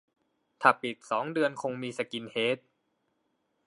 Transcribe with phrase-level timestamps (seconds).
[0.61, 2.57] ถ้าปิดสองเดือนคงมีสกินเฮด